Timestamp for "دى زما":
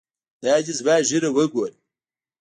0.65-0.95